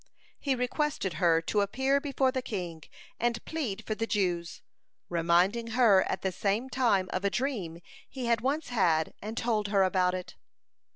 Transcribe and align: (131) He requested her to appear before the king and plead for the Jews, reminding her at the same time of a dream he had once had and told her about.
(131) 0.39 0.39
He 0.39 0.59
requested 0.59 1.13
her 1.19 1.43
to 1.43 1.61
appear 1.61 2.01
before 2.01 2.31
the 2.31 2.41
king 2.41 2.81
and 3.19 3.45
plead 3.45 3.85
for 3.85 3.93
the 3.93 4.07
Jews, 4.07 4.63
reminding 5.09 5.67
her 5.77 6.01
at 6.09 6.23
the 6.23 6.31
same 6.31 6.71
time 6.71 7.07
of 7.13 7.23
a 7.23 7.29
dream 7.29 7.77
he 8.09 8.25
had 8.25 8.41
once 8.41 8.69
had 8.69 9.13
and 9.21 9.37
told 9.37 9.67
her 9.67 9.83
about. 9.83 10.33